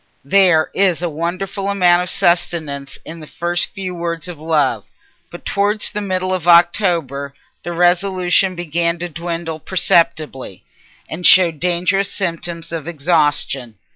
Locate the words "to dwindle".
8.97-9.59